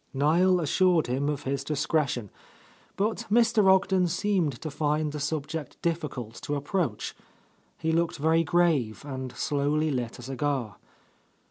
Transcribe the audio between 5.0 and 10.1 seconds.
the subject difficult to ap proach.. He looked very grave and slowly